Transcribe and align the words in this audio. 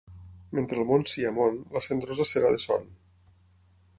Mentre 0.59 0.79
el 0.83 0.87
món 0.91 1.03
sia 1.11 1.33
món, 1.35 1.59
la 1.77 1.83
Cendrosa 1.87 2.27
serà 2.31 2.53
de 2.57 2.61
Son. 2.67 2.91